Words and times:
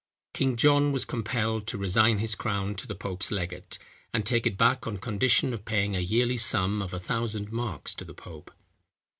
King 0.33 0.55
John 0.55 0.91
was 0.91 1.05
compelled 1.05 1.67
to 1.67 1.77
resign 1.77 2.17
his 2.17 2.33
crown 2.33 2.73
to 2.73 2.87
the 2.87 2.95
pope's 2.95 3.29
legate, 3.29 3.77
and 4.11 4.25
take 4.25 4.47
it 4.47 4.57
back 4.57 4.87
on 4.87 4.97
condition 4.97 5.53
of 5.53 5.63
paying 5.63 5.95
a 5.95 5.99
yearly 5.99 6.37
sum 6.37 6.81
of 6.81 6.91
a 6.91 6.99
thousand 6.99 7.51
marks 7.51 7.93
to 7.93 8.03
the 8.03 8.15
pope. 8.15 8.49